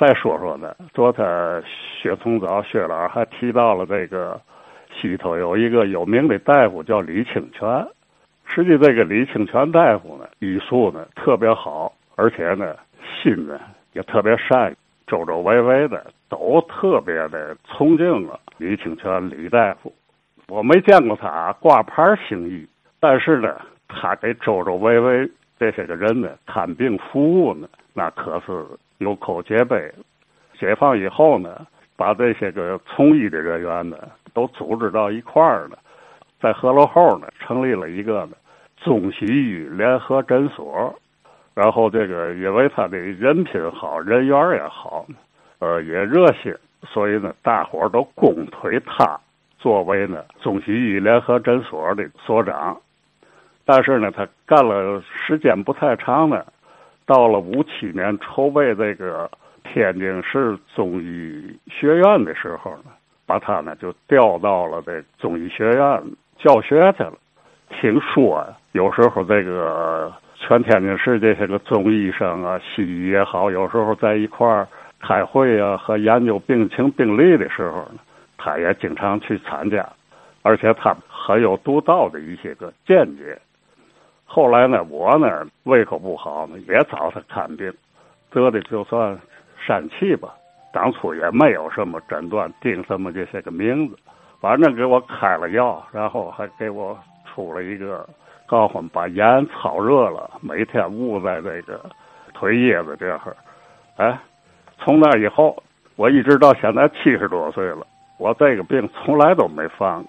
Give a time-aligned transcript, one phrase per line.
[0.00, 4.40] 再说说呢，昨天薛从早薛老还提到了这个
[4.90, 7.86] 西头有一个有名的大夫叫李清泉。
[8.46, 12.74] 实际这个李清泉大夫呢，医术呢特别好，而且呢
[13.22, 13.60] 心呢
[13.92, 14.74] 也特别善，
[15.06, 18.38] 周周围围的都特别的崇敬啊。
[18.56, 19.92] 李清泉李大夫，
[20.48, 22.66] 我没见过他挂牌行医，
[22.98, 23.54] 但是呢，
[23.86, 25.30] 他给周周围围
[25.60, 28.66] 这些个人呢看病服务呢，那可是。
[29.00, 29.90] 有口皆碑。
[30.58, 33.96] 解放以后呢，把这些个从医的人员呢，
[34.34, 35.78] 都组织到一块儿了，
[36.38, 38.32] 在河楼后呢，成立了一个呢
[38.76, 40.94] 中西医联合诊所。
[41.54, 45.06] 然后这个因为他的人品好，人缘也好，
[45.60, 46.54] 呃，也热心，
[46.86, 49.18] 所以呢，大伙儿都公推他
[49.58, 52.78] 作为呢中西医联合诊所的所长。
[53.72, 56.44] 但是呢，他干了时间不太长呢。
[57.06, 59.30] 到了五七年筹备这个
[59.62, 62.90] 天津市中医学院的时候呢，
[63.26, 66.02] 把他呢就调到了这中医学院
[66.36, 67.12] 教学去了。
[67.68, 74.66] 听说，有时候这个全天津市这些个中医生啊、西医也好，有时候在一块儿
[74.98, 78.00] 开会啊和研究病情病例的时候呢，
[78.36, 79.88] 他也经常去参加，
[80.42, 83.38] 而且他很有独到的一些个见解。
[84.32, 87.68] 后来呢，我呢胃口不好呢，也找他看病，
[88.30, 89.18] 得的就算
[89.66, 90.32] 疝气吧。
[90.72, 93.98] 当初也没有什么诊断，定什么这些个名字，
[94.40, 98.08] 反正给我开了药，然后还给我出了一个，
[98.46, 101.80] 告诉把盐炒热了，每天捂在这个
[102.32, 103.36] 腿叶子这儿。
[103.96, 104.16] 哎，
[104.78, 105.60] 从那以后，
[105.96, 107.84] 我一直到现在七十多岁了，
[108.16, 110.08] 我这个病从来都没犯过。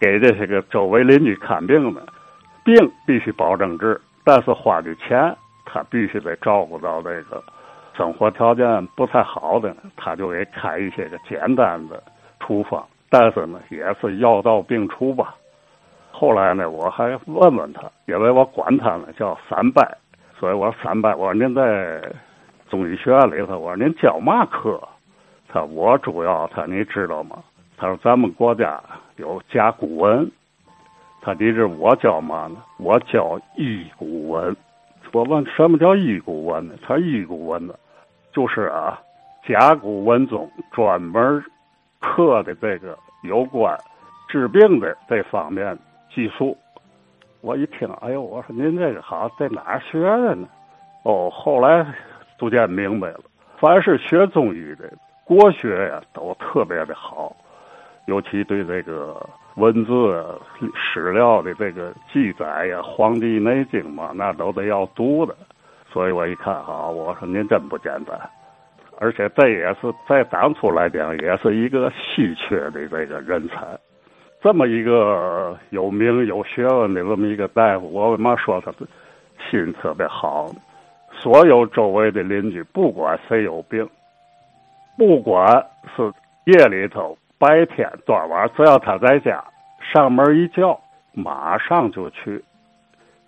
[0.00, 2.00] 给这些个周围邻居看病的。
[2.66, 2.74] 病
[3.06, 5.32] 必须保证治，但是花的钱
[5.64, 7.40] 他必须得照顾到这个
[7.96, 12.02] 生活条件不太好的，他就给开一些个简单的
[12.40, 15.36] 处方，但是呢也是药到病除吧。
[16.10, 19.96] 后来呢我还问问他，因为我管他呢叫三拜，
[20.40, 22.02] 所以我说三拜，我说您在
[22.68, 24.80] 中医学院里头，我说您教嘛科？
[25.48, 27.36] 他我主要他你知道吗？
[27.76, 28.82] 他说咱们国家
[29.18, 30.28] 有甲骨文。
[31.26, 32.56] 他的这我教嘛呢？
[32.78, 34.56] 我教医古文。
[35.12, 36.74] 我问什么叫医古文呢？
[36.86, 37.74] 他医古文呢，
[38.32, 39.00] 就是啊，
[39.44, 41.44] 甲骨文中专门
[41.98, 43.76] 刻的这个有关
[44.28, 45.76] 治病的这方面
[46.14, 46.56] 技术。
[47.40, 50.46] 我一听，哎呦，我说您这个好在哪儿学的呢？
[51.02, 51.84] 哦，后来
[52.38, 53.20] 逐渐明白了，
[53.58, 54.88] 凡是学中医的
[55.24, 57.34] 国学呀，都特别的好，
[58.06, 59.20] 尤其对这个。
[59.56, 60.24] 文字
[60.74, 65.34] 史料的这个记载呀，《黄帝内经》嘛，那都得要读的。
[65.90, 68.18] 所以我一看，哈，我说您真不简单，
[68.98, 73.66] 而且这也是在当初来讲，也是一个稀缺的这个人才。
[74.42, 78.70] 这么一个有名有学问的这么一个大夫，我为嘛说他
[79.50, 80.50] 心特别好？
[81.12, 83.88] 所有周围的邻居，不管谁有病，
[84.98, 86.12] 不管是
[86.44, 87.16] 夜里头。
[87.38, 89.42] 白天多晚，只要他在家，
[89.92, 90.78] 上门一叫，
[91.12, 92.42] 马上就去。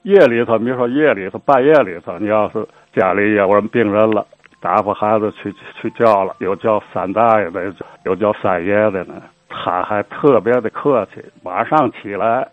[0.02, 4.26] 夜里头，比如说夜里头、半夜里头，你要是家里有人病人了，
[4.60, 7.74] 打发孩子去去叫了，有叫三大爷的，
[8.04, 12.48] 有叫三爷的呢，他还特别的客气，马上起来，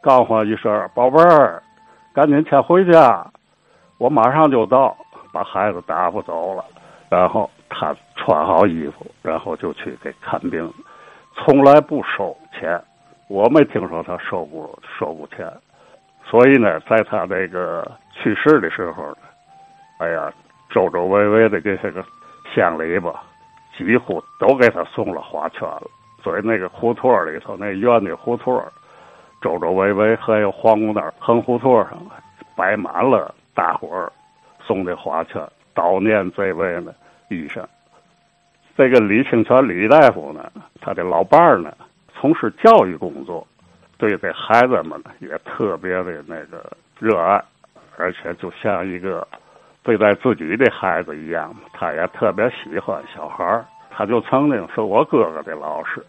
[0.00, 1.62] 告诉我一声：“宝贝儿，
[2.14, 3.26] 赶紧先回家，
[3.98, 4.96] 我马上就到。”
[5.32, 6.64] 把孩子打发走了，
[7.10, 7.50] 然后。
[7.76, 10.72] 他穿好衣服，然后就去给看病，
[11.34, 12.80] 从来不收钱。
[13.28, 15.50] 我没听说他收过收过钱，
[16.24, 19.16] 所以呢，在他这个去世的时候呢，
[19.98, 20.32] 哎呀，
[20.70, 22.04] 周周围围的这些个
[22.54, 23.22] 乡里吧，
[23.76, 25.82] 几乎都给他送了花圈了。
[26.22, 28.62] 所以那个胡同里头，那院的胡同，
[29.42, 31.98] 周周围围还有皇宫那儿横胡同上，
[32.54, 34.12] 摆满了大伙儿
[34.64, 35.42] 送的花圈，
[35.74, 36.94] 悼念这位呢。
[37.28, 37.66] 医生，
[38.76, 40.50] 这个李清泉李大夫呢，
[40.80, 41.72] 他的老伴儿呢，
[42.14, 43.46] 从事教育工作，
[43.96, 46.64] 对这孩子们呢也特别的那个
[46.98, 47.42] 热爱，
[47.96, 49.26] 而且就像一个
[49.82, 53.64] 对待自己的孩子一样，他也特别喜欢小孩儿。
[53.96, 56.04] 他就曾经是我哥哥的老师，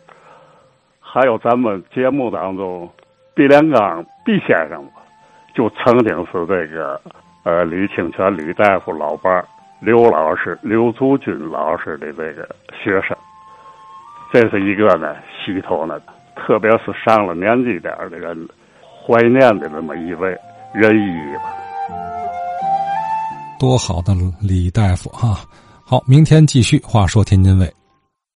[1.00, 2.90] 还有咱们节目当中
[3.36, 4.84] 毕连刚毕先生，
[5.54, 7.00] 就曾经是这个
[7.44, 9.46] 呃李清泉李大夫老伴儿。
[9.80, 12.48] 刘老师、刘祖军老师的这个
[12.84, 13.16] 学生，
[14.34, 16.00] 这是一个呢，西头呢，
[16.36, 18.48] 特别是上了年纪点的人
[19.06, 20.36] 怀念的这么一位
[20.74, 21.44] 仁医吧。
[23.60, 25.40] 多好的李大夫哈！
[25.86, 26.80] 好，明天继续。
[26.84, 27.72] 话说天津卫。